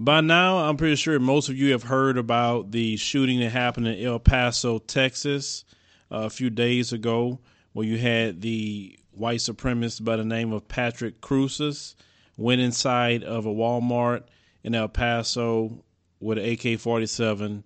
[0.00, 3.88] By now, I'm pretty sure most of you have heard about the shooting that happened
[3.88, 5.64] in El Paso, Texas,
[6.08, 7.40] a few days ago,
[7.72, 11.96] where you had the white supremacist by the name of Patrick Crusius
[12.36, 14.22] went inside of a Walmart
[14.62, 15.82] in El Paso
[16.20, 17.64] with an AK 47,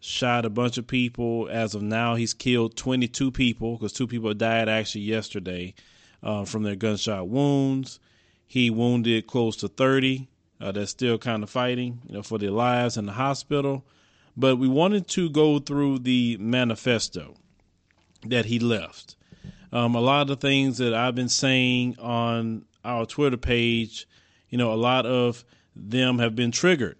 [0.00, 1.46] shot a bunch of people.
[1.50, 5.74] As of now, he's killed 22 people because two people died actually yesterday
[6.22, 8.00] uh, from their gunshot wounds.
[8.46, 10.30] He wounded close to 30
[10.60, 13.84] uh, that's still kind of fighting, you know, for their lives in the hospital.
[14.36, 17.34] But we wanted to go through the manifesto
[18.24, 19.16] that he left.
[19.72, 24.06] Um, a lot of the things that I've been saying on our Twitter page,
[24.48, 26.96] you know, a lot of them have been triggered.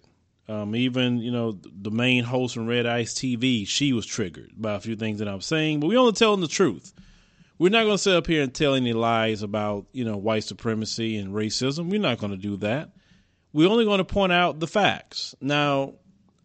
[0.49, 4.75] Um, even you know the main host from Red Ice TV, she was triggered by
[4.75, 5.81] a few things that I'm saying.
[5.81, 6.93] But we only telling the truth.
[7.59, 10.45] We're not going to sit up here and tell any lies about you know white
[10.45, 11.89] supremacy and racism.
[11.89, 12.91] We're not going to do that
[13.57, 15.33] we're only going to point out the facts.
[15.41, 15.93] Now,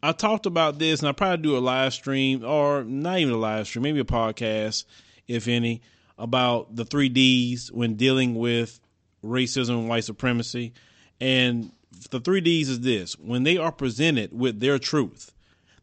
[0.03, 3.37] I talked about this, and I probably do a live stream, or not even a
[3.37, 4.87] live stream, maybe a podcast,
[5.29, 5.83] if any,
[6.17, 8.81] about the three Ds when dealing with
[9.23, 10.73] racism and white supremacy.
[11.21, 11.73] And
[12.11, 15.35] the three Ds is this when they are presented with their truth,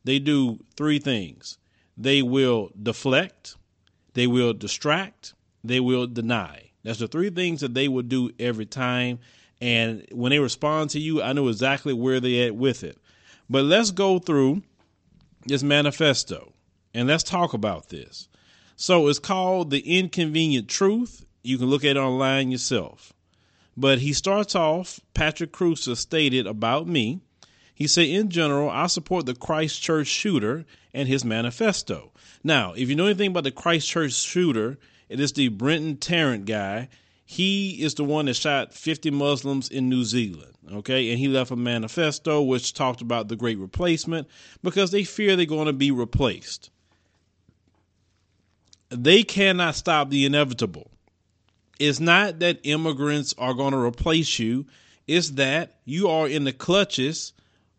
[0.03, 1.59] they do three things
[1.96, 3.56] they will deflect,
[4.16, 6.72] they will distract, they will deny.
[6.84, 9.20] That's the three things that they will do every time.
[9.62, 12.98] And when they respond to you, I know exactly where they at with it.
[13.50, 14.62] But let's go through
[15.46, 16.54] this manifesto
[16.94, 18.28] and let's talk about this.
[18.76, 21.26] So it's called The Inconvenient Truth.
[21.44, 23.14] You can look at it online yourself.
[23.76, 27.20] But he starts off, Patrick Crusius stated about me.
[27.74, 32.12] He said, in general, I support the Christchurch shooter and his manifesto.
[32.44, 36.90] Now, if you know anything about the Christchurch shooter, it is the Brenton Tarrant guy
[37.31, 40.52] he is the one that shot 50 Muslims in New Zealand.
[40.73, 41.11] Okay.
[41.11, 44.27] And he left a manifesto which talked about the great replacement
[44.63, 46.72] because they fear they're going to be replaced.
[48.89, 50.89] They cannot stop the inevitable.
[51.78, 54.66] It's not that immigrants are going to replace you,
[55.06, 57.34] it's that you are in the clutches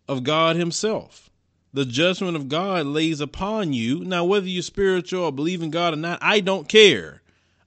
[0.07, 1.29] of God Himself.
[1.75, 4.05] The judgment of God lays upon you.
[4.05, 7.21] Now, whether you're spiritual or believe in God or not, I don't care.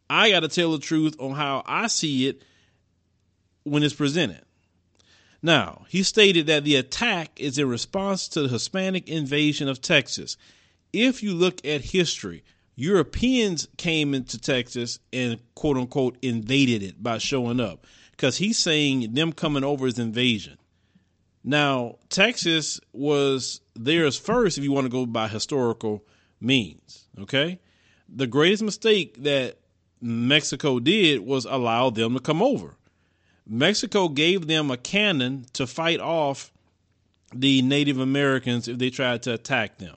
[0.09, 2.43] I got to tell the truth on how I see it
[3.63, 4.41] when it's presented.
[5.41, 10.37] Now, he stated that the attack is in response to the Hispanic invasion of Texas.
[10.93, 12.43] If you look at history,
[12.75, 19.13] Europeans came into Texas and quote unquote invaded it by showing up because he's saying
[19.13, 20.57] them coming over is invasion.
[21.43, 26.05] Now, Texas was theirs first if you want to go by historical
[26.39, 27.59] means, okay?
[28.07, 29.57] The greatest mistake that
[30.03, 32.75] Mexico did was allow them to come over.
[33.47, 36.51] Mexico gave them a cannon to fight off
[37.33, 39.95] the Native Americans if they tried to attack them.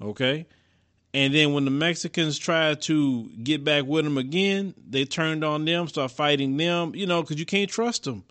[0.00, 0.46] Okay?
[1.12, 5.64] And then when the Mexicans tried to get back with them again, they turned on
[5.64, 8.24] them, start fighting them, you know, because you can't trust them.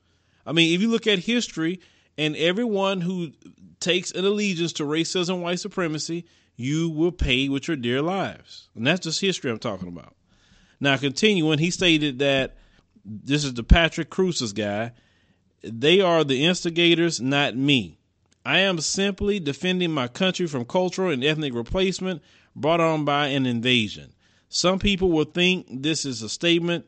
[0.45, 1.79] I mean, if you look at history
[2.17, 3.31] and everyone who
[3.79, 8.69] takes an allegiance to racism, and white supremacy, you will pay with your dear lives.
[8.75, 10.15] And that's just history I'm talking about.
[10.85, 12.57] Now, continuing, he stated that
[13.03, 14.91] this is the Patrick Crusius guy.
[15.63, 17.97] They are the instigators, not me.
[18.45, 22.21] I am simply defending my country from cultural and ethnic replacement
[22.55, 24.13] brought on by an invasion.
[24.47, 26.85] Some people will think this is a statement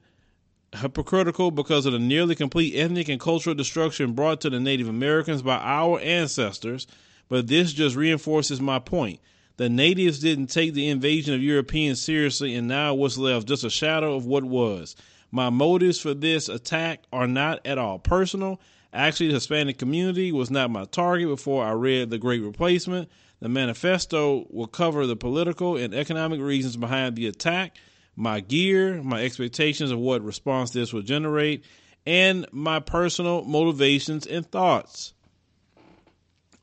[0.75, 5.41] hypocritical because of the nearly complete ethnic and cultural destruction brought to the Native Americans
[5.41, 6.85] by our ancestors,
[7.29, 9.19] but this just reinforces my point.
[9.57, 13.71] The natives didn't take the invasion of Europeans seriously, and now what's left just a
[13.71, 14.95] shadow of what was.
[15.31, 18.61] My motives for this attack are not at all personal.
[18.93, 23.09] Actually, the Hispanic community was not my target before I read The Great Replacement.
[23.39, 27.77] The manifesto will cover the political and economic reasons behind the attack,
[28.15, 31.65] my gear, my expectations of what response this will generate,
[32.05, 35.13] and my personal motivations and thoughts.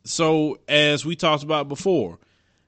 [0.04, 2.18] So, as we talked about before,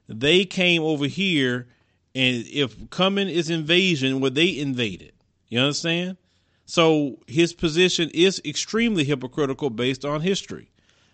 [0.07, 1.67] they came over here,
[2.15, 5.13] and if coming is invasion, well, they invaded.
[5.49, 6.17] You understand?
[6.65, 10.69] So his position is extremely hypocritical based on history.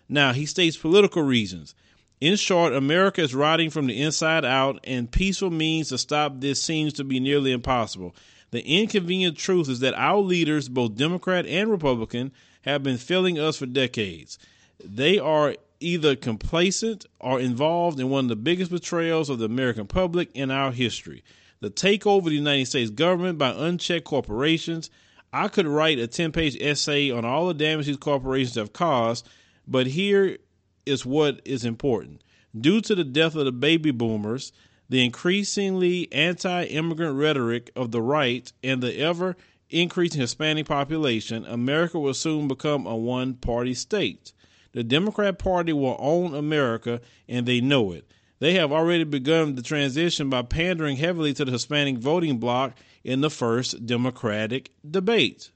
[0.08, 1.74] Now, he states political reasons.
[2.20, 6.62] In short, America is rotting from the inside out, and peaceful means to stop this
[6.62, 8.14] seems to be nearly impossible.
[8.50, 12.32] The inconvenient truth is that our leaders, both Democrat and Republican,
[12.62, 14.38] have been failing us for decades.
[14.82, 19.86] They are either complacent or involved in one of the biggest betrayals of the American
[19.86, 21.22] public in our history
[21.64, 24.90] the takeover of the United States government by unchecked corporations.
[25.32, 29.26] I could write a 10 page essay on all the damage these corporations have caused,
[29.66, 30.36] but here
[30.84, 32.22] is what is important.
[32.58, 34.52] Due to the death of the baby boomers,
[34.90, 39.34] the increasingly anti immigrant rhetoric of the right, and the ever
[39.70, 44.34] increasing Hispanic population, America will soon become a one party state.
[44.74, 48.04] The Democrat Party will own America, and they know it.
[48.40, 53.20] They have already begun the transition by pandering heavily to the Hispanic voting bloc in
[53.20, 55.50] the first Democratic debate.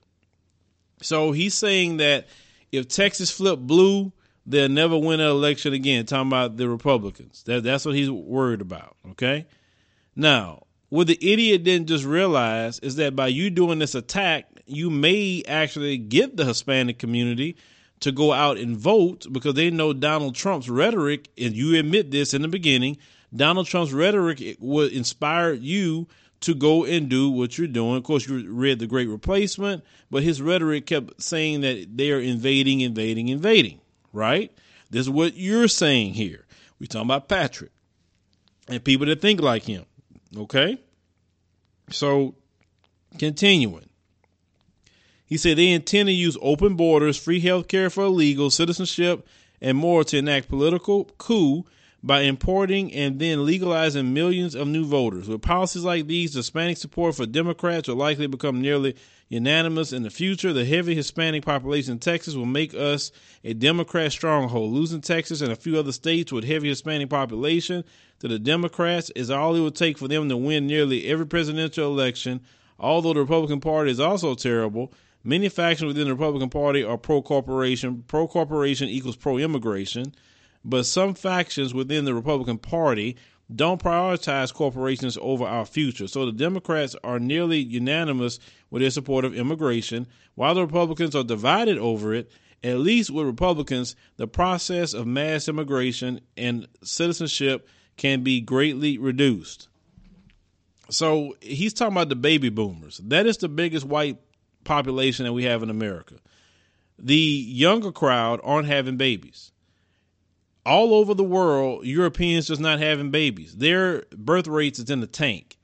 [1.02, 2.28] So he's saying that
[2.70, 4.12] if Texas flipped blue,
[4.46, 6.06] they'll never win an election again.
[6.06, 7.42] Talking about the Republicans.
[7.42, 8.96] That, that's what he's worried about.
[9.10, 9.46] Okay.
[10.14, 14.90] Now, what the idiot didn't just realize is that by you doing this attack, you
[14.90, 17.56] may actually get the Hispanic community
[18.00, 22.34] to go out and vote because they know Donald Trump's rhetoric, and you admit this
[22.34, 22.98] in the beginning,
[23.34, 26.06] Donald Trump's rhetoric would inspire you
[26.40, 27.96] to go and do what you're doing.
[27.96, 32.20] Of course, you read The Great Replacement, but his rhetoric kept saying that they are
[32.20, 33.80] invading, invading, invading,
[34.12, 34.52] right?
[34.90, 36.46] This is what you're saying here.
[36.78, 37.72] We're talking about Patrick
[38.68, 39.84] and people that think like him,
[40.36, 40.78] okay?
[41.90, 42.34] So,
[43.18, 43.87] continuing.
[45.28, 49.26] He said they intend to use open borders, free health care for illegal, citizenship,
[49.60, 51.66] and more to enact political coup
[52.02, 55.28] by importing and then legalizing millions of new voters.
[55.28, 58.96] With policies like these, Hispanic support for Democrats will likely become nearly
[59.28, 60.54] unanimous in the future.
[60.54, 63.12] The heavy Hispanic population in Texas will make us
[63.44, 64.72] a Democrat stronghold.
[64.72, 67.84] Losing Texas and a few other states with heavy Hispanic population
[68.20, 71.92] to the Democrats is all it would take for them to win nearly every presidential
[71.92, 72.40] election.
[72.78, 74.92] Although the Republican Party is also terrible,
[75.24, 78.04] Many factions within the Republican Party are pro corporation.
[78.06, 80.14] Pro corporation equals pro immigration.
[80.64, 83.16] But some factions within the Republican Party
[83.54, 86.06] don't prioritize corporations over our future.
[86.06, 88.38] So the Democrats are nearly unanimous
[88.70, 92.30] with their support of immigration, while the Republicans are divided over it.
[92.62, 99.68] At least with Republicans, the process of mass immigration and citizenship can be greatly reduced.
[100.90, 102.98] So he's talking about the baby boomers.
[103.04, 104.18] That is the biggest white
[104.68, 106.14] population that we have in America.
[106.98, 109.50] The younger crowd aren't having babies.
[110.64, 113.56] All over the world, Europeans just not having babies.
[113.56, 115.56] Their birth rates is in the tank.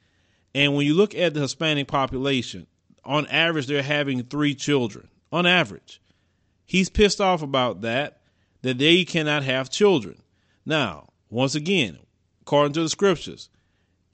[0.54, 2.66] And when you look at the Hispanic population,
[3.04, 5.08] on average, they're having three children.
[5.30, 6.00] On average.
[6.64, 8.20] He's pissed off about that,
[8.62, 10.22] that they cannot have children.
[10.64, 11.98] Now, once again,
[12.40, 13.50] according to the scriptures,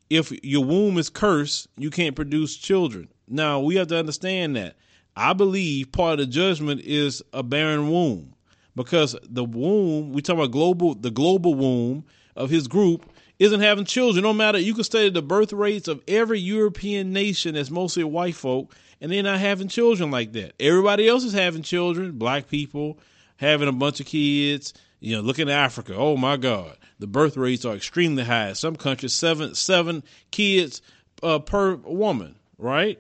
[0.09, 3.09] if your womb is cursed, you can't produce children.
[3.31, 4.77] Now we have to understand that.
[5.17, 8.35] I believe part of the judgment is a barren womb
[8.75, 12.05] because the womb we talk about global the global womb
[12.37, 14.23] of his group isn't having children.
[14.23, 18.35] No matter you can study the birth rates of every European nation that's mostly white
[18.35, 20.55] folk, and they're not having children like that.
[20.61, 22.13] Everybody else is having children.
[22.13, 22.99] Black people
[23.37, 24.75] having a bunch of kids.
[25.01, 25.95] You know, look at Africa.
[25.97, 28.53] Oh my God, the birth rates are extremely high.
[28.53, 30.83] Some countries seven seven kids
[31.23, 32.99] uh, per woman, right?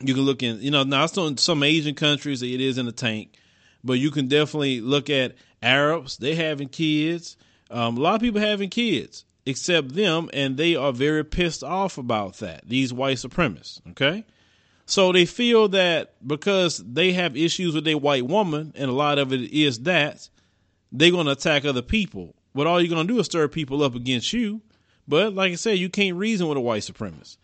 [0.00, 2.92] You can look in, you know, now in some Asian countries it is in the
[2.92, 3.36] tank,
[3.82, 6.16] but you can definitely look at Arabs.
[6.16, 7.36] They having kids.
[7.70, 11.96] Um, a lot of people having kids, except them, and they are very pissed off
[11.96, 12.68] about that.
[12.68, 13.80] These white supremacists.
[13.90, 14.24] Okay,
[14.86, 19.18] so they feel that because they have issues with a white woman, and a lot
[19.18, 20.28] of it is that
[20.92, 22.34] they're going to attack other people.
[22.54, 24.60] But all you're going to do is stir people up against you.
[25.08, 27.36] But like I said, you can't reason with a white supremacist.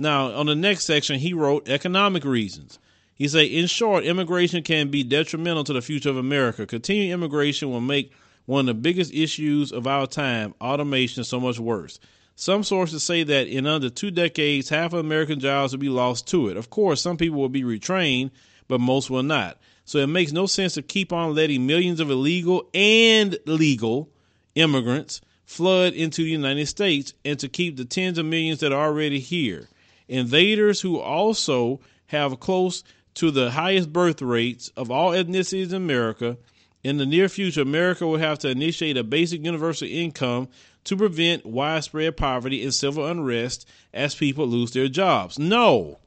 [0.00, 2.78] Now, on the next section, he wrote economic reasons.
[3.14, 6.66] He said, in short, immigration can be detrimental to the future of America.
[6.66, 8.12] Continued immigration will make
[8.46, 11.98] one of the biggest issues of our time, automation, so much worse.
[12.36, 16.28] Some sources say that in under two decades, half of American jobs will be lost
[16.28, 16.56] to it.
[16.56, 18.30] Of course, some people will be retrained,
[18.68, 19.58] but most will not.
[19.84, 24.08] So it makes no sense to keep on letting millions of illegal and legal
[24.54, 28.86] immigrants flood into the United States and to keep the tens of millions that are
[28.86, 29.68] already here
[30.08, 32.82] invaders who also have close
[33.14, 36.36] to the highest birth rates of all ethnicities in America.
[36.84, 40.48] In the near future, America will have to initiate a basic universal income
[40.84, 45.38] to prevent widespread poverty and civil unrest as people lose their jobs.
[45.38, 45.98] No,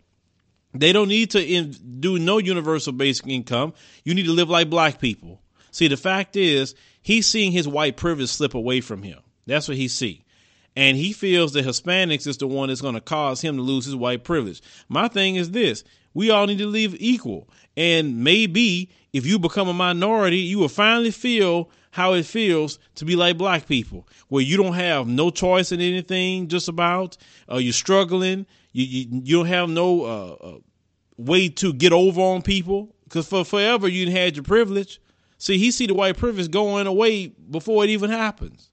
[0.74, 3.74] they don't need to in, do no universal basic income.
[4.04, 5.42] You need to live like black people.
[5.72, 9.20] See, the fact is, he's seeing his white privilege slip away from him.
[9.46, 10.24] That's what he see
[10.76, 13.86] and he feels that Hispanics is the one that's going to cause him to lose
[13.86, 14.62] his white privilege.
[14.90, 19.68] My thing is this: we all need to live equal, and maybe if you become
[19.68, 24.42] a minority, you will finally feel how it feels to be like black people, where
[24.42, 27.18] you don't have no choice in anything, just about.
[27.52, 28.46] Uh, you're struggling.
[28.72, 30.58] You, you you don't have no uh, uh,
[31.18, 35.02] way to get over on people because for forever you had your privilege.
[35.38, 38.71] See, he see the white privilege going away before it even happens.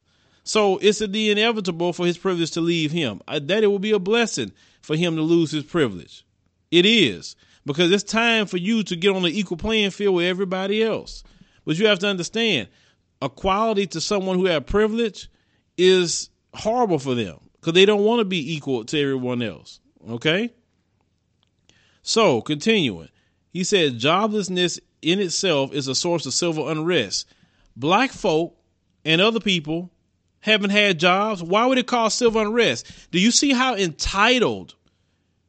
[0.49, 3.21] So it's the inevitable for his privilege to leave him.
[3.28, 4.50] Uh, that it will be a blessing
[4.81, 6.25] for him to lose his privilege.
[6.71, 7.37] It is
[7.67, 11.23] because it's time for you to get on the equal playing field with everybody else.
[11.67, 12.69] But you have to understand,
[13.21, 15.28] equality to someone who had privilege
[15.76, 19.81] is horrible for them because they don't want to be equal to everyone else.
[20.09, 20.49] Okay.
[22.00, 23.11] So continuing,
[23.50, 27.26] he said joblessness in itself is a source of civil unrest.
[27.76, 28.57] Black folk
[29.05, 29.93] and other people
[30.40, 31.42] haven't had jobs.
[31.42, 32.90] Why would it cause civil unrest?
[33.11, 34.75] Do you see how entitled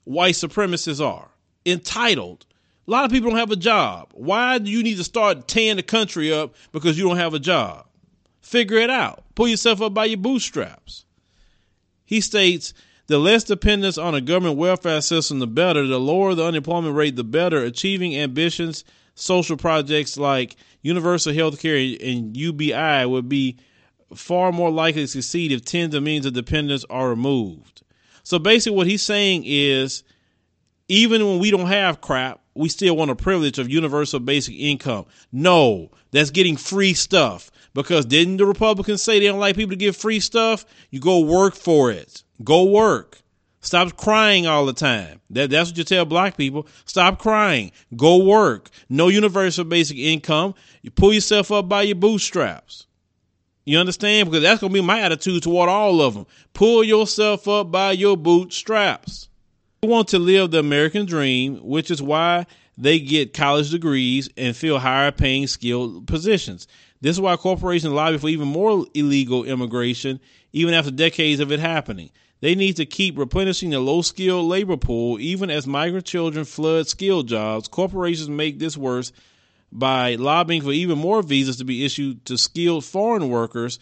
[0.04, 1.30] white supremacists are?
[1.66, 2.46] Entitled.
[2.88, 4.10] A lot of people don't have a job.
[4.14, 7.40] Why do you need to start tearing the country up because you don't have a
[7.40, 7.86] job?
[8.42, 9.24] Figure it out.
[9.36, 11.06] Pull yourself up by your bootstraps.
[12.04, 12.74] He states
[13.06, 15.86] the less dependence on a government welfare system, the better.
[15.86, 17.64] The lower the unemployment rate, the better.
[17.64, 18.84] Achieving ambitions
[19.20, 23.58] social projects like universal health care and UBI would be
[24.16, 27.84] far more likely to succeed if tens of millions of dependents are removed.
[28.24, 30.04] So basically, what he's saying is
[30.88, 35.06] even when we don't have crap, we still want a privilege of universal basic income.
[35.32, 37.52] No, that's getting free stuff.
[37.74, 40.66] Because didn't the Republicans say they don't like people to get free stuff?
[40.90, 42.24] You go work for it.
[42.44, 43.22] Go work.
[43.62, 45.22] Stop crying all the time.
[45.30, 46.68] That, that's what you tell black people.
[46.86, 47.72] Stop crying.
[47.96, 48.70] Go work.
[48.90, 50.56] No universal basic income.
[50.82, 52.88] You pull yourself up by your bootstraps.
[53.70, 54.28] You understand?
[54.28, 56.26] Because that's going to be my attitude toward all of them.
[56.54, 59.30] Pull yourself up by your bootstraps.
[59.84, 62.48] We want to live the American dream, which is why
[62.80, 66.68] they get college degrees and fill higher paying skilled positions.
[67.02, 70.20] This is why corporations lobby for even more illegal immigration,
[70.52, 72.10] even after decades of it happening.
[72.42, 76.88] They need to keep replenishing the low skilled labor pool even as migrant children flood
[76.88, 77.68] skilled jobs.
[77.68, 79.12] Corporations make this worse
[79.72, 83.80] by lobbying for even more visas to be issued to skilled foreign workers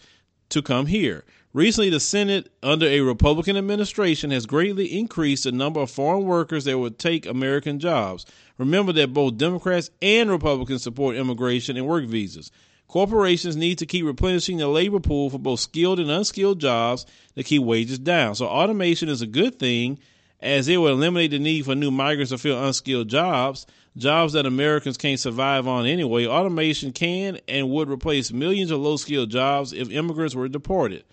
[0.50, 1.24] to come here.
[1.54, 6.64] Recently, the Senate, under a Republican administration, has greatly increased the number of foreign workers
[6.64, 8.26] that would take American jobs.
[8.58, 12.50] Remember that both Democrats and Republicans support immigration and work visas.
[12.86, 17.42] Corporations need to keep replenishing the labor pool for both skilled and unskilled jobs to
[17.42, 18.34] keep wages down.
[18.34, 19.98] So automation is a good thing
[20.40, 23.66] as it will eliminate the need for new migrants to fill unskilled jobs,
[23.98, 26.26] jobs that Americans can't survive on anyway.
[26.26, 31.04] Automation can and would replace millions of low skilled jobs if immigrants were deported.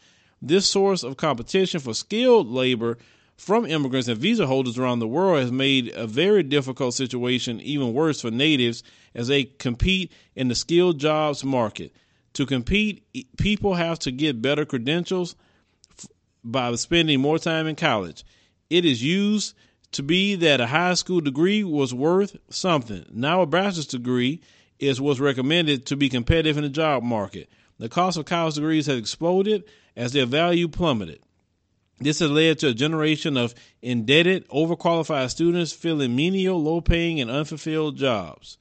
[0.41, 2.97] This source of competition for skilled labor
[3.37, 7.93] from immigrants and visa holders around the world has made a very difficult situation even
[7.93, 11.93] worse for natives as they compete in the skilled jobs market.
[12.33, 13.03] To compete,
[13.37, 15.35] people have to get better credentials
[16.43, 18.23] by spending more time in college.
[18.69, 19.55] It is used
[19.95, 23.05] to be that a high school degree was worth something.
[23.11, 24.41] Now a bachelor's degree
[24.77, 27.49] is what's recommended to be competitive in the job market.
[27.79, 29.63] The cost of college degrees has exploded
[29.95, 31.19] as their value plummeted.
[31.99, 37.31] This has led to a generation of indebted, overqualified students filling menial, low paying, and
[37.31, 38.57] unfulfilled jobs.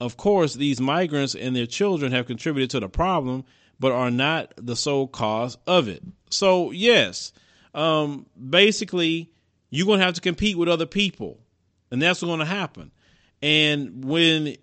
[0.00, 3.44] Of course, these migrants and their children have contributed to the problem,
[3.80, 6.02] but are not the sole cause of it.
[6.30, 7.32] So, yes,
[7.74, 9.30] um, basically,
[9.70, 11.40] you're going to have to compete with other people,
[11.90, 12.90] and that's going to happen.
[13.42, 14.56] And when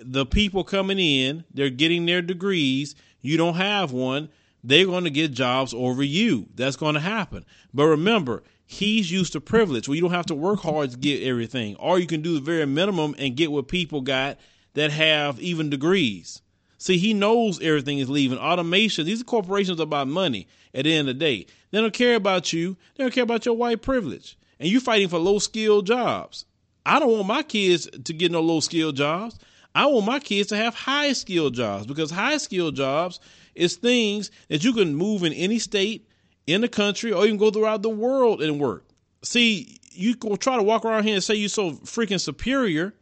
[0.00, 4.28] the people coming in, they're getting their degrees, you don't have one
[4.64, 6.48] they're going to get jobs over you.
[6.54, 7.44] That's going to happen.
[7.74, 11.22] But remember, he's used to privilege where you don't have to work hard to get
[11.22, 14.38] everything, or you can do the very minimum and get what people got
[14.72, 16.40] that have even degrees.
[16.78, 18.38] See, he knows everything is leaving.
[18.38, 21.46] Automation, these corporations are about money at the end of the day.
[21.70, 24.38] They don't care about you, they don't care about your white privilege.
[24.58, 26.44] And you're fighting for low skilled jobs.
[26.86, 29.38] I don't want my kids to get no low skilled jobs.
[29.74, 33.18] I want my kids to have high skilled jobs because high skilled jobs
[33.54, 36.08] is things that you can move in any state
[36.46, 38.84] in the country or even go throughout the world and work.
[39.22, 42.94] See, you can try to walk around here and say you're so freaking superior,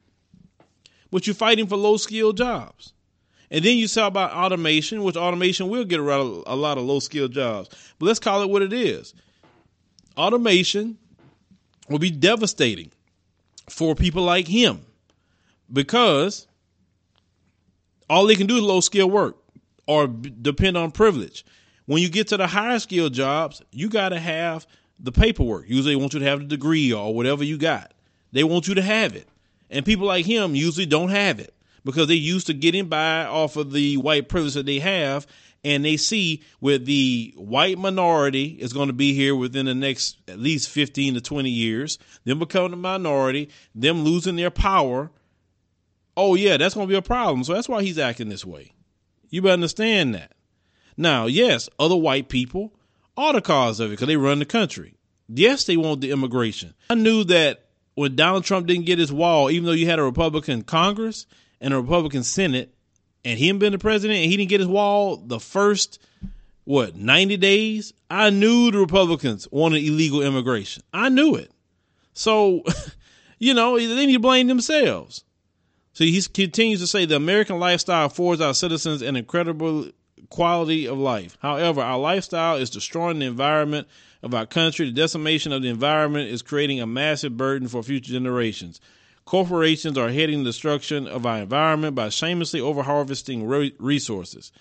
[1.11, 2.93] but you're fighting for low skilled jobs.
[3.51, 7.01] And then you talk about automation, which automation will get around a lot of low
[7.01, 7.69] skilled jobs.
[7.99, 9.13] But let's call it what it is.
[10.17, 10.97] Automation
[11.89, 12.91] will be devastating
[13.69, 14.85] for people like him
[15.73, 16.47] because
[18.09, 19.37] all they can do is low skill work
[19.87, 21.45] or depend on privilege.
[21.87, 24.67] When you get to the higher skill jobs, you got to have
[25.01, 25.69] the paperwork.
[25.69, 27.93] Usually, they want you to have the degree or whatever you got.
[28.31, 29.29] They want you to have it.
[29.71, 33.57] And people like him usually don't have it because they're used to getting by off
[33.57, 35.27] of the white privilege that they have.
[35.65, 40.17] And they see with the white minority is going to be here within the next
[40.27, 45.11] at least 15 to 20 years, them becoming a minority, them losing their power
[46.17, 47.45] oh yeah, that's going to be a problem.
[47.45, 48.73] So that's why he's acting this way.
[49.31, 50.33] You better understand that.
[50.97, 52.75] Now, yes, other white people
[53.17, 54.95] are the cause of it because they run the country.
[55.29, 56.75] Yes, they want the immigration.
[56.91, 60.03] I knew that when Donald Trump didn't get his wall, even though you had a
[60.03, 61.27] Republican Congress
[61.61, 62.75] and a Republican Senate,
[63.25, 65.99] and him being the president, and he didn't get his wall the first
[66.65, 70.83] what 90 days, I knew the Republicans wanted illegal immigration.
[70.93, 71.51] I knew it.
[72.13, 72.63] So,
[73.39, 75.25] you know, need to blame themselves.
[75.95, 79.91] So he continues to say the American lifestyle affords our citizens an incredible
[80.31, 81.37] quality of life.
[81.43, 83.89] However, our lifestyle is destroying the environment
[84.23, 84.87] of our country.
[84.87, 88.81] The decimation of the environment is creating a massive burden for future generations.
[89.25, 94.53] Corporations are heading the destruction of our environment by shamelessly overharvesting resources.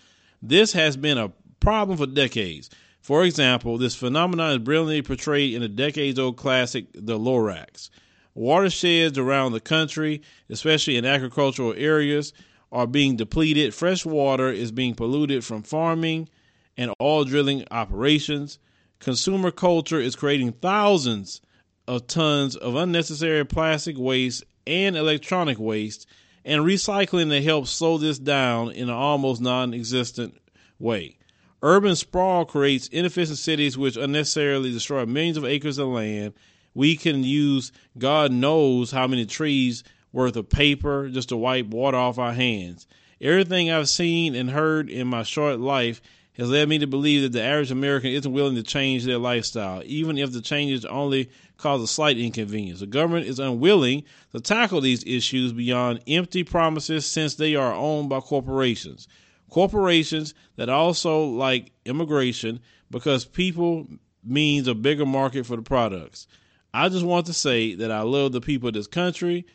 [0.41, 2.69] This has been a problem for decades.
[3.01, 7.89] For example, this phenomenon is brilliantly portrayed in the decades old classic The Lorax.
[8.33, 12.31] Watersheds around the country, especially in agricultural areas,
[12.71, 13.73] are being depleted.
[13.73, 16.29] Fresh water is being polluted from farming
[16.77, 18.59] and oil drilling operations.
[18.99, 21.41] Consumer culture is creating thousands
[21.87, 26.07] of tons of unnecessary plastic waste and electronic waste,
[26.43, 30.35] and recycling to help slow this down in an almost non existent
[30.79, 31.17] way.
[31.63, 36.33] Urban sprawl creates inefficient cities which unnecessarily destroy millions of acres of land.
[36.73, 41.97] We can use God knows how many trees worth of paper just to wipe water
[41.97, 42.87] off our hands.
[43.19, 46.01] Everything I've seen and heard in my short life
[46.37, 49.83] has led me to believe that the average American isn't willing to change their lifestyle,
[49.85, 51.29] even if the changes only
[51.61, 52.79] cause a slight inconvenience.
[52.79, 54.03] The government is unwilling
[54.33, 59.07] to tackle these issues beyond empty promises since they are owned by corporations
[59.51, 63.85] corporations that also like immigration because people
[64.23, 66.25] means a bigger market for the products.
[66.73, 69.45] I just want to say that I love the people of this country,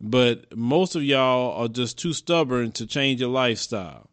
[0.00, 4.08] but most of y'all are just too stubborn to change your lifestyle.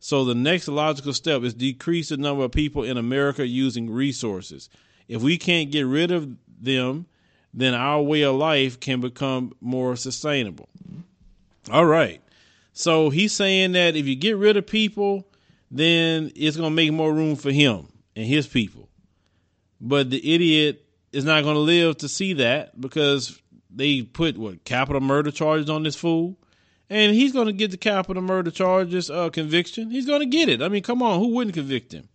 [0.00, 4.68] So the next logical step is decrease the number of people in America using resources.
[5.06, 6.28] If we can't get rid of
[6.60, 7.06] them,
[7.54, 10.68] then our way of life can become more sustainable.
[11.70, 12.20] All right.
[12.72, 15.26] So he's saying that if you get rid of people,
[15.70, 18.88] then it's going to make more room for him and his people.
[19.80, 23.40] But the idiot is not going to live to see that because
[23.70, 26.36] they put what capital murder charges on this fool,
[26.90, 29.90] and he's going to get the capital murder charges uh, conviction.
[29.90, 30.62] He's going to get it.
[30.62, 32.08] I mean, come on, who wouldn't convict him?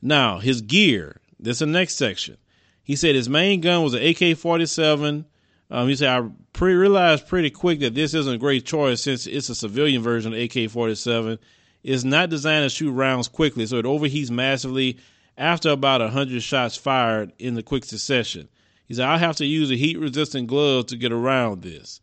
[0.00, 1.20] Now his gear.
[1.38, 2.36] This is the next section.
[2.82, 5.26] He said his main gun was an AK forty seven
[5.72, 9.26] um, he said, I pre- realized pretty quick that this isn't a great choice since
[9.26, 11.38] it's a civilian version of AK 47.
[11.82, 14.98] It's not designed to shoot rounds quickly, so it overheats massively
[15.38, 18.50] after about 100 shots fired in the quick succession.
[18.86, 22.02] He said, I'll have to use a heat resistant glove to get around this.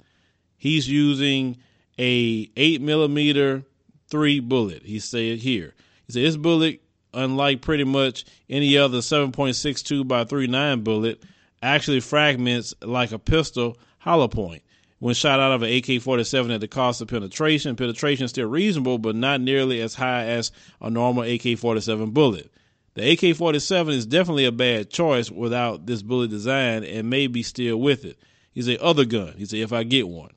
[0.57, 1.57] He's using
[1.99, 3.65] a 8 millimeter
[4.07, 5.75] 3 bullet, he said here.
[6.07, 6.81] He said, this bullet,
[7.13, 11.23] unlike pretty much any other 7.62 by 39 bullet,
[11.61, 14.63] actually fragments like a pistol hollow point.
[14.99, 18.49] When shot out of an AK 47 at the cost of penetration, penetration is still
[18.49, 22.51] reasonable, but not nearly as high as a normal AK 47 bullet.
[22.95, 27.77] The AK 47 is definitely a bad choice without this bullet design and maybe still
[27.77, 28.19] with it.
[28.51, 29.35] He's a other gun.
[29.37, 30.31] He said, if I get one.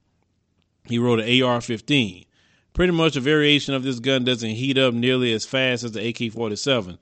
[0.84, 2.24] He wrote an AR 15.
[2.74, 6.08] Pretty much a variation of this gun doesn't heat up nearly as fast as the
[6.08, 6.98] AK 47.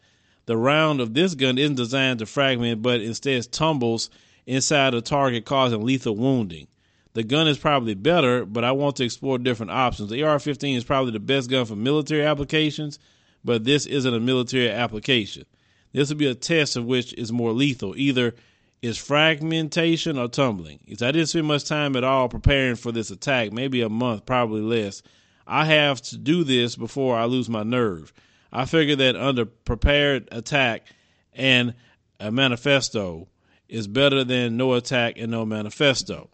[0.46, 4.10] The round of this gun isn't designed to fragment, but instead tumbles
[4.46, 6.66] inside the target, causing lethal wounding.
[7.12, 10.10] The gun is probably better, but I want to explore different options.
[10.10, 12.98] The AR 15 is probably the best gun for military applications,
[13.44, 15.44] but this isn't a military application.
[15.92, 17.94] This will be a test of which is more lethal.
[17.96, 18.34] Either
[18.82, 20.80] is fragmentation or tumbling.
[20.90, 24.62] I didn't spend much time at all preparing for this attack, maybe a month, probably
[24.62, 25.02] less.
[25.46, 28.12] I have to do this before I lose my nerve.
[28.52, 30.86] I figure that under prepared attack
[31.32, 31.74] and
[32.18, 33.28] a manifesto
[33.68, 36.28] is better than no attack and no manifesto.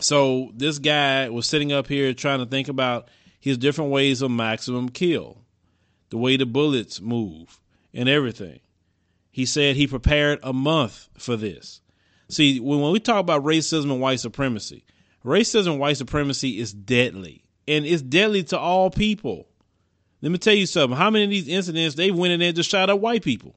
[0.00, 3.08] So this guy was sitting up here trying to think about
[3.40, 5.38] his different ways of maximum kill,
[6.10, 7.60] the way the bullets move,
[7.94, 8.60] and everything.
[9.30, 11.80] He said he prepared a month for this.
[12.28, 14.84] See, when, when we talk about racism and white supremacy,
[15.24, 19.46] racism and white supremacy is deadly, and it's deadly to all people.
[20.20, 20.96] Let me tell you something.
[20.96, 23.54] How many of these incidents they went in there and just shot at white people?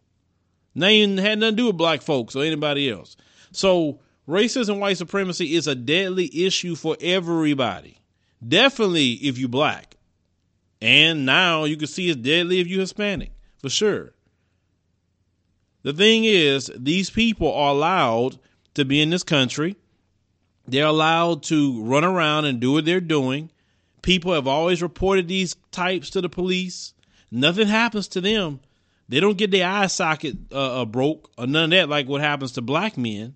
[0.75, 3.15] They ain't had nothing to do with black folks or anybody else.
[3.51, 7.99] So racism, white supremacy is a deadly issue for everybody.
[8.45, 9.95] Definitely if you black.
[10.81, 14.11] And now you can see it's deadly if you Hispanic, for sure.
[15.83, 18.39] The thing is, these people are allowed
[18.73, 19.75] to be in this country
[20.67, 23.51] They're allowed to run around and do what they're doing.
[24.05, 26.93] People have always reported these types to the police.
[27.31, 28.59] Nothing happens to them.
[29.09, 32.21] They don't get their eye socket uh, uh, broke or none of that, like what
[32.21, 33.33] happens to black men.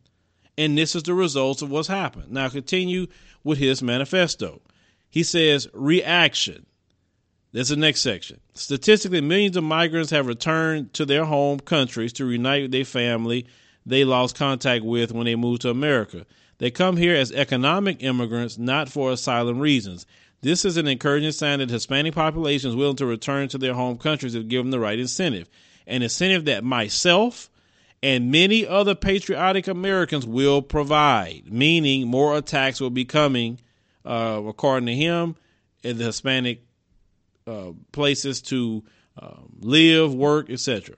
[0.60, 2.30] And this is the results of what's happened.
[2.30, 3.08] Now, continue
[3.44, 4.62] with his manifesto.
[5.10, 6.68] He says, reaction.
[7.52, 8.40] That's the next section.
[8.54, 13.48] Statistically, millions of migrants have returned to their home countries to reunite with their family
[13.88, 16.28] they lost contact with when they moved to America.
[16.60, 20.06] They come here as economic immigrants, not for asylum reasons.
[20.42, 24.36] This is an encouraging sign that Hispanic populations willing to return to their home countries
[24.36, 25.50] if given the right incentive.
[25.86, 27.50] An incentive that myself
[28.02, 33.60] and many other patriotic Americans will provide, meaning more attacks will be coming,
[34.06, 35.36] uh, according to him,
[35.84, 36.62] in the Hispanic
[37.46, 38.84] uh, places to
[39.22, 40.96] uh, live, work, etc.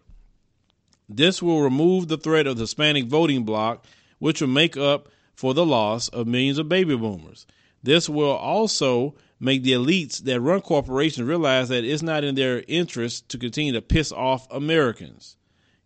[1.09, 3.85] This will remove the threat of the Hispanic voting bloc,
[4.19, 7.47] which will make up for the loss of millions of baby boomers.
[7.81, 12.63] This will also make the elites that run corporations realize that it's not in their
[12.67, 15.35] interest to continue to piss off Americans.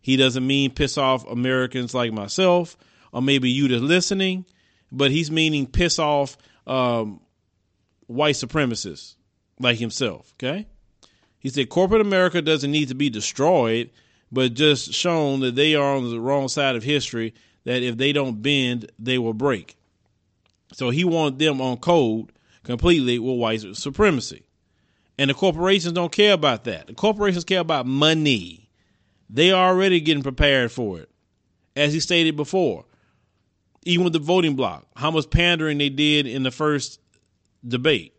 [0.02, 2.76] He doesn't mean piss off Americans like myself
[3.12, 4.44] or maybe you that's listening,
[4.92, 7.20] but he's meaning piss off um,
[8.06, 9.14] white supremacists
[9.58, 10.34] like himself.
[10.34, 10.66] Okay?
[11.38, 13.88] He said corporate America doesn't need to be destroyed,
[14.30, 17.32] but just shown that they are on the wrong side of history,
[17.64, 19.76] that if they don't bend, they will break.
[20.74, 22.32] So he wanted them on code
[22.66, 24.42] completely with white supremacy.
[25.16, 26.88] And the corporations don't care about that.
[26.88, 28.68] The corporations care about money.
[29.30, 31.08] They are already getting prepared for it.
[31.74, 32.84] As he stated before,
[33.84, 37.00] even with the voting bloc, how much pandering they did in the first
[37.66, 38.14] debate.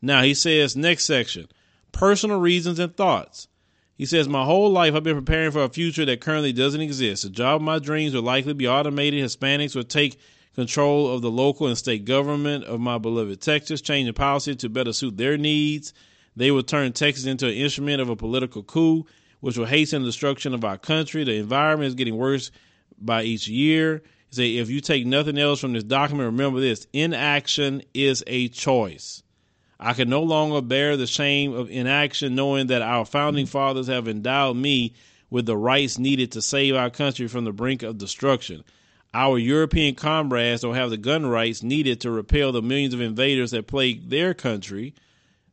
[0.00, 1.46] Now he says, next section,
[1.92, 3.48] personal reasons and thoughts.
[3.96, 7.24] He says, My whole life I've been preparing for a future that currently doesn't exist.
[7.24, 9.22] The job of my dreams will likely be automated.
[9.22, 10.18] Hispanics will take
[10.54, 14.92] control of the local and state government of my beloved Texas, changing policy to better
[14.92, 15.94] suit their needs.
[16.36, 19.06] They will turn Texas into an instrument of a political coup,
[19.40, 21.24] which will hasten the destruction of our country.
[21.24, 22.50] The environment is getting worse
[22.98, 24.02] by each year.
[24.30, 29.22] Say, if you take nothing else from this document, remember this inaction is a choice.
[29.78, 34.08] I can no longer bear the shame of inaction, knowing that our founding fathers have
[34.08, 34.94] endowed me
[35.28, 38.62] with the rights needed to save our country from the brink of destruction.
[39.14, 43.50] Our European comrades don't have the gun rights needed to repel the millions of invaders
[43.50, 44.94] that plague their country.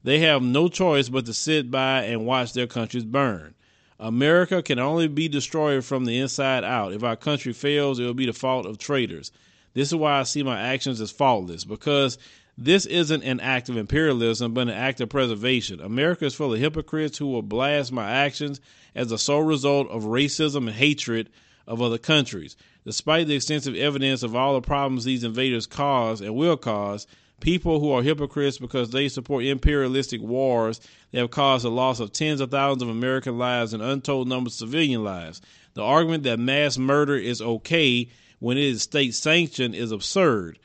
[0.02, 3.56] They have no choice but to sit by and watch their countries burn.
[4.00, 6.94] America can only be destroyed from the inside out.
[6.94, 9.34] If our country fails, it will be the fault of traitors.
[9.74, 12.18] This is why I see my actions as faultless, because
[12.58, 15.82] this isn't an act of imperialism, but an act of preservation.
[15.82, 18.62] America is full of hypocrites who will blast my actions
[18.96, 21.30] as a sole result of racism and hatred
[21.70, 22.58] of other countries.
[22.84, 27.08] Despite the extensive evidence of all the problems these invaders cause and will cause,
[27.40, 32.12] people who are hypocrites because they support imperialistic wars that have caused the loss of
[32.12, 35.42] tens of thousands of American lives and untold numbers of civilian lives.
[35.76, 40.58] The argument that mass murder is okay when it is state sanctioned is absurd.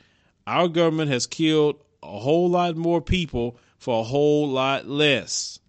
[0.47, 5.59] Our government has killed a whole lot more people for a whole lot less.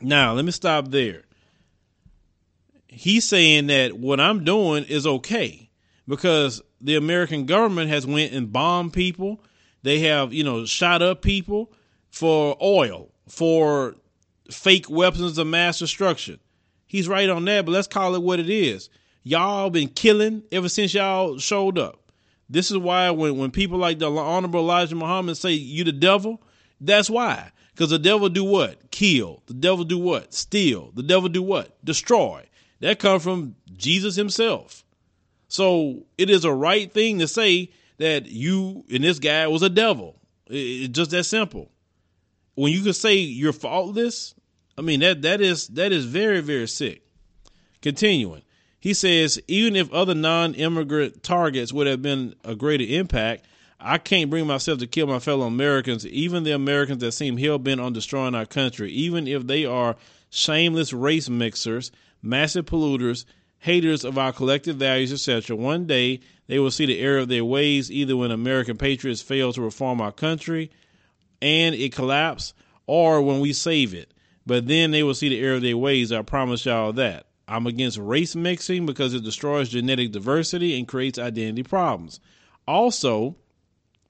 [0.00, 1.25] Now, let me stop there.
[2.98, 5.68] He's saying that what I'm doing is okay
[6.08, 9.44] because the American government has went and bombed people.
[9.82, 11.70] They have, you know, shot up people
[12.08, 13.96] for oil, for
[14.50, 16.40] fake weapons of mass destruction.
[16.86, 18.88] He's right on that, but let's call it what it is.
[19.22, 22.10] Y'all been killing ever since y'all showed up.
[22.48, 26.40] This is why when, when people like the Honorable Elijah Muhammad say you the devil,
[26.80, 27.52] that's why.
[27.74, 28.90] Because the devil do what?
[28.90, 29.42] Kill.
[29.48, 30.32] The devil do what?
[30.32, 30.92] Steal.
[30.94, 31.76] The devil do what?
[31.84, 32.46] Destroy.
[32.80, 34.84] That comes from Jesus himself.
[35.48, 39.70] So it is a right thing to say that you and this guy was a
[39.70, 40.16] devil.
[40.48, 41.70] It's just that simple.
[42.54, 44.34] When you can say you're faultless,
[44.76, 47.02] I mean that that is that is very very sick.
[47.82, 48.42] Continuing,
[48.80, 53.46] he says, even if other non immigrant targets would have been a greater impact,
[53.78, 57.58] I can't bring myself to kill my fellow Americans, even the Americans that seem hell
[57.58, 59.96] bent on destroying our country, even if they are
[60.30, 61.92] shameless race mixers,
[62.26, 63.24] massive polluters,
[63.58, 65.56] haters of our collective values, etc.
[65.56, 69.52] One day they will see the error of their ways, either when American patriots fail
[69.52, 70.70] to reform our country
[71.42, 72.54] and it collapse,
[72.86, 74.12] or when we save it.
[74.46, 76.12] But then they will see the error of their ways.
[76.12, 77.26] I promise y'all that.
[77.48, 82.20] I'm against race mixing because it destroys genetic diversity and creates identity problems.
[82.66, 83.36] Also,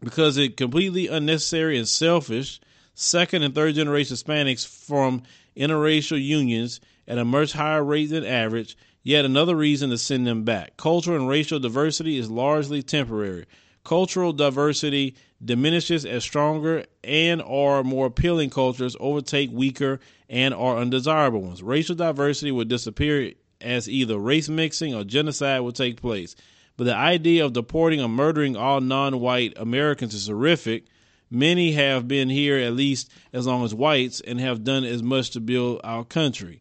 [0.03, 2.61] because it completely unnecessary and selfish
[2.95, 5.23] second and third generation Hispanics from
[5.57, 10.45] interracial unions at a much higher rate than average, yet another reason to send them
[10.45, 10.77] back.
[10.77, 13.47] Cultural and racial diversity is largely temporary.
[13.87, 21.41] cultural diversity diminishes as stronger and or more appealing cultures overtake weaker and or undesirable
[21.41, 21.63] ones.
[21.63, 26.35] Racial diversity would disappear as either race mixing or genocide would take place.
[26.77, 30.87] But the idea of deporting or murdering all non-white Americans is horrific.
[31.31, 35.31] Many have been here at least as long as whites and have done as much
[35.31, 36.61] to build our country.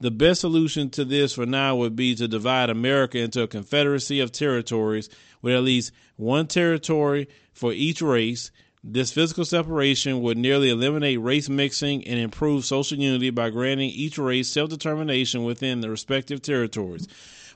[0.00, 4.20] The best solution to this for now would be to divide America into a confederacy
[4.20, 5.08] of territories
[5.40, 8.50] with at least one territory for each race.
[8.82, 14.18] This physical separation would nearly eliminate race mixing and improve social unity by granting each
[14.18, 17.06] race self determination within the respective territories.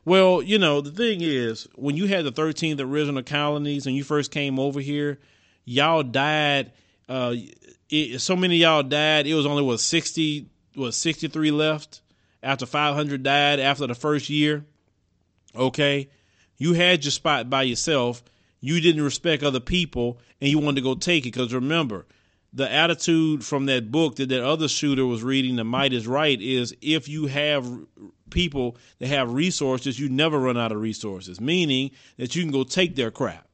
[0.04, 4.04] Well, you know, the thing is, when you had the 13th original colonies and you
[4.04, 5.18] first came over here,
[5.64, 6.72] y'all died.
[7.08, 7.34] Uh,
[7.90, 9.26] it, so many y'all died.
[9.26, 10.46] It was only what 60,
[10.76, 12.00] what 63 left
[12.42, 14.64] after 500 died after the first year.
[15.54, 16.08] Okay,
[16.56, 18.22] you had your spot by yourself.
[18.60, 21.32] You didn't respect other people, and you wanted to go take it.
[21.32, 22.06] Because remember,
[22.52, 26.40] the attitude from that book that that other shooter was reading, "The Might Is Right,"
[26.40, 27.66] is if you have
[28.30, 31.40] people that have resources, you never run out of resources.
[31.40, 33.46] Meaning that you can go take their crap.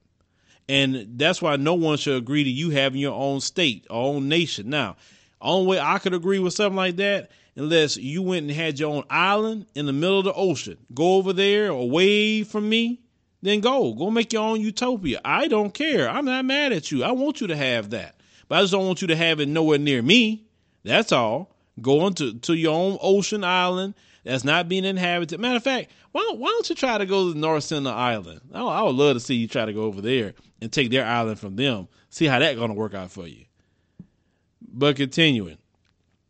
[0.68, 4.70] And that's why no one should agree to you having your own state, own nation.
[4.70, 4.97] Now,
[5.40, 8.95] only way I could agree with something like that unless you went and had your
[8.95, 10.79] own island in the middle of the ocean.
[10.93, 13.01] Go over there away from me,
[13.43, 13.93] then go.
[13.95, 15.21] Go make your own utopia.
[15.25, 16.09] I don't care.
[16.09, 17.05] I'm not mad at you.
[17.05, 18.17] I want you to have that.
[18.49, 20.47] But I just don't want you to have it nowhere near me.
[20.83, 21.55] That's all.
[21.81, 25.38] Go into to your own ocean island that's not being inhabited.
[25.38, 27.93] Matter of fact, why don't, why don't you try to go to the North Sentinel
[27.93, 28.40] Island?
[28.53, 31.05] I, I would love to see you try to go over there and take their
[31.05, 31.88] island from them.
[32.11, 33.45] See how that's going to work out for you.
[34.62, 35.59] But continuing.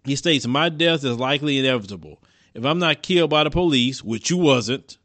[0.04, 2.22] He states, My death is likely inevitable.
[2.54, 4.98] If I'm not killed by the police, which you wasn't,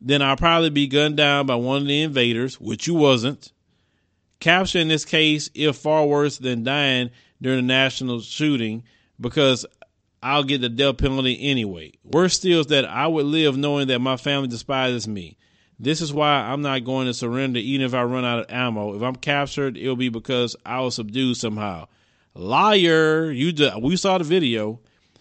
[0.00, 3.52] then I'll probably be gunned down by one of the invaders, which you wasn't.
[4.40, 8.82] Capture in this case, if far worse than dying during a national shooting,
[9.20, 9.66] because
[10.22, 11.92] I'll get the death penalty anyway.
[12.02, 15.36] Worse still is that I would live knowing that my family despises me.
[15.78, 18.94] This is why I'm not going to surrender even if I run out of ammo.
[18.94, 21.88] If I'm captured, it'll be because I was subdued somehow.
[22.34, 24.80] Liar, you just, we saw the video.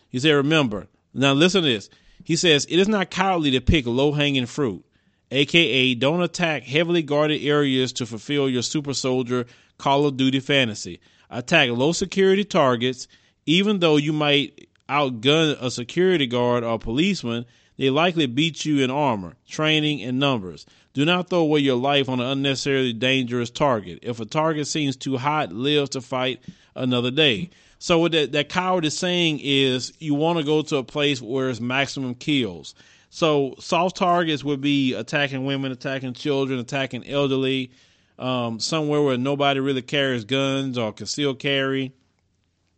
[0.09, 1.89] He said, remember, now listen to this.
[2.23, 4.83] He says, it is not cowardly to pick low hanging fruit,
[5.31, 9.45] aka don't attack heavily guarded areas to fulfill your super soldier
[9.77, 11.01] Call of Duty fantasy.
[11.29, 13.07] Attack low security targets,
[13.45, 17.45] even though you might outgun a security guard or policeman,
[17.77, 20.65] they likely beat you in armor, training, and numbers.
[20.93, 23.99] Do not throw away your life on an unnecessarily dangerous target.
[24.03, 26.41] If a target seems too hot, live to fight
[26.75, 27.49] another day.
[27.79, 31.21] So what that, that coward is saying is you want to go to a place
[31.21, 32.75] where it's maximum kills.
[33.09, 37.71] So soft targets would be attacking women, attacking children, attacking elderly,
[38.19, 41.93] um, somewhere where nobody really carries guns or concealed carry.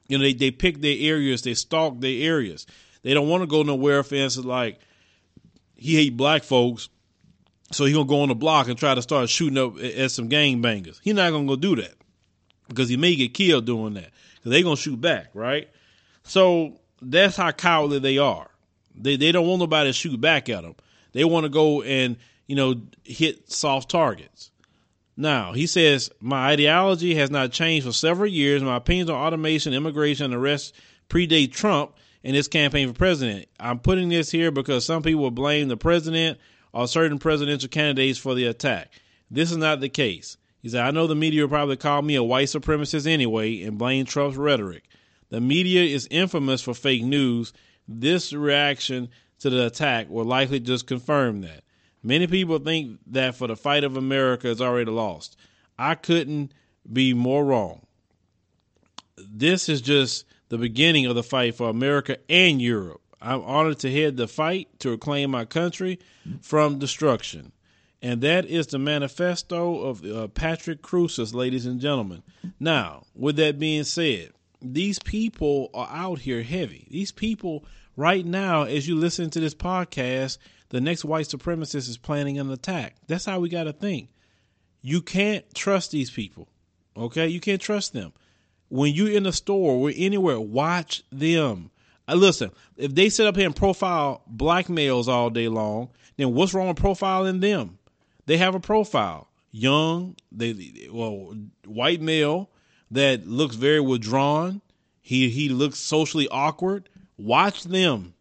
[0.08, 2.66] You know, they, they pick their areas, they stalk their areas.
[3.04, 4.80] They don't want to go nowhere, for instance, like
[5.76, 6.90] he hate black folks,
[7.72, 10.28] so he gonna go on the block and try to start shooting up at some
[10.28, 11.00] gang bangers.
[11.04, 11.96] He not gonna go do that
[12.68, 15.70] because he may get killed doing that because they gonna shoot back, right?
[16.24, 18.50] So that's how cowardly they are.
[18.96, 20.76] They they don't want nobody to shoot back at them.
[21.14, 24.52] They want to go and you know hit soft targets.
[25.18, 28.62] Now he says my ideology has not changed for several years.
[28.64, 30.74] My opinions on automation, immigration, and arrests
[31.10, 33.48] predate Trump and his campaign for president.
[33.60, 36.40] I'm putting this here because some people blame the president
[36.76, 38.92] or certain presidential candidates for the attack.
[39.32, 40.36] This is not the case.
[40.62, 43.78] He said, I know the media will probably call me a white supremacist anyway and
[43.78, 44.84] blame Trump's rhetoric.
[45.30, 47.54] The media is infamous for fake news.
[47.88, 49.10] This reaction
[49.40, 51.64] to the attack will likely just confirm that.
[52.04, 55.38] Many people think that for the fight of America is already lost.
[55.80, 56.52] I couldn't
[56.92, 57.86] be more wrong.
[59.18, 63.02] This is just the beginning of the fight for America and Europe.
[63.26, 66.00] I'm honored to head the fight to reclaim my country
[66.42, 67.52] from destruction.
[68.02, 72.22] And that is the manifesto of uh, Patrick Crusius, ladies and gentlemen.
[72.60, 74.30] Now, with that being said,
[74.62, 76.88] these people are out here heavy.
[76.92, 77.66] These people,
[77.98, 80.38] right now, as you listen to this podcast,
[80.70, 82.96] the next white supremacist is planning an attack.
[83.08, 84.10] That's how we got to think.
[84.82, 86.48] You can't trust these people.
[86.96, 87.28] Okay?
[87.28, 88.14] You can't trust them.
[88.70, 91.72] When you're in a store or anywhere, watch them.
[92.08, 96.34] Uh, listen, if they sit up here and profile black males all day long, then
[96.34, 97.78] what's wrong with profiling them?
[98.26, 99.30] They have a profile.
[99.52, 101.34] Young, they well,
[101.66, 102.50] white male
[102.92, 104.62] that looks very withdrawn.
[105.02, 106.90] He he looks socially awkward.
[107.18, 108.14] Watch them.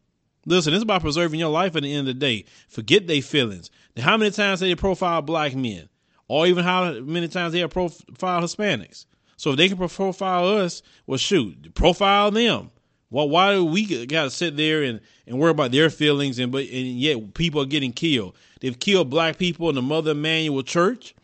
[0.47, 2.45] Listen, it's about preserving your life at the end of the day.
[2.69, 3.71] Forget their feelings.
[3.99, 5.89] How many times they profile black men?
[6.29, 9.07] or even how many times they have profiled Hispanics.
[9.37, 12.71] So if they can profile us, well, shoot, profile them.
[13.15, 16.41] Well, why do we got to sit there and, and worry about their feelings?
[16.41, 18.35] And but and yet people are getting killed.
[18.59, 21.15] They've killed black people in the Mother Emanuel Church.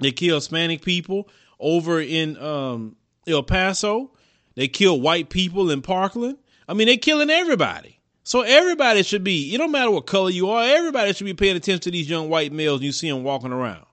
[0.00, 2.94] They killed Hispanic people over in um,
[3.26, 4.10] El Paso.
[4.54, 6.36] They kill white people in Parkland.
[6.68, 8.00] I mean, they're killing everybody.
[8.22, 11.56] So everybody should be, it don't matter what color you are, everybody should be paying
[11.56, 13.86] attention to these young white males you see them walking around.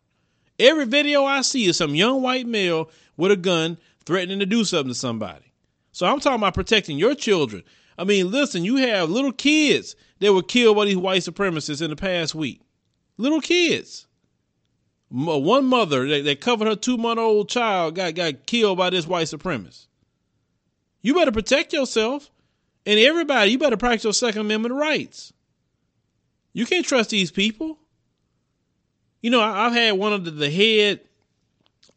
[0.60, 4.66] Every video I see is some young white male with a gun threatening to do
[4.66, 5.46] something to somebody.
[5.96, 7.64] So I'm talking about protecting your children.
[7.98, 11.90] I mean, listen, you have little kids that were killed by these white supremacists in
[11.90, 12.60] the past week.
[13.16, 14.06] Little kids.
[15.10, 19.08] One mother that, that covered her two month old child got, got killed by this
[19.08, 19.86] white supremacist.
[21.02, 22.30] You better protect yourself.
[22.86, 25.32] And everybody, you better practice your Second Amendment rights.
[26.52, 27.80] You can't trust these people.
[29.22, 31.00] You know, I've had one of the, the head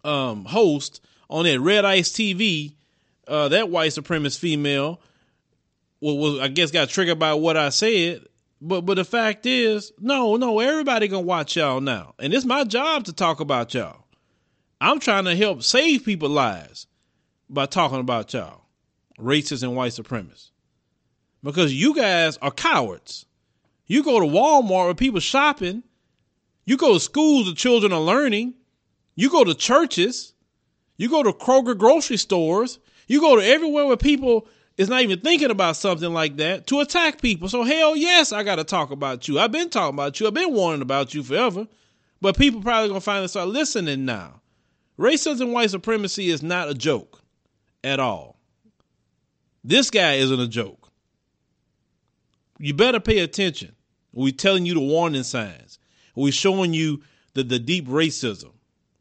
[0.05, 2.75] um, host on that Red Ice TV,
[3.29, 5.01] uh, that white supremacist female,
[6.01, 8.25] was, was I guess got triggered by what I said.
[8.61, 12.64] But but the fact is, no, no, everybody gonna watch y'all now, and it's my
[12.64, 14.05] job to talk about y'all.
[14.81, 16.87] I'm trying to help save people lives
[17.49, 18.62] by talking about y'all,
[19.19, 20.51] racists and white supremacists,
[21.43, 23.27] because you guys are cowards.
[23.87, 25.83] You go to Walmart where people shopping.
[26.67, 28.55] You go to schools where children are learning.
[29.14, 30.35] You go to churches.
[30.99, 32.79] You go to Kroger grocery stores.
[33.09, 36.81] You go to everywhere where people is not even thinking about something like that to
[36.81, 37.49] attack people.
[37.49, 39.40] So hell yes, I got to talk about you.
[39.40, 40.29] I've been talking about you.
[40.29, 41.66] I've been warning about you forever.
[42.21, 44.40] But people probably gonna finally start listening now.
[44.99, 47.23] Racism white supremacy is not a joke
[47.85, 48.38] at all.
[49.62, 50.90] This guy isn't a joke.
[52.59, 53.77] You better pay attention.
[54.12, 55.79] We're telling you the warning signs.
[56.16, 57.03] We're showing you
[57.35, 58.53] the, the deep racism.